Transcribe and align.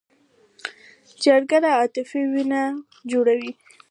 جګړه 1.23 1.57
د 1.63 1.65
عاطفې 1.77 2.21
وینه 2.31 2.61
وچوي 3.09 3.51